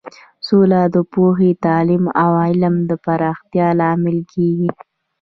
[0.47, 4.69] سوله د پوهې، تعلیم او علم د پراختیا لامل کیږي.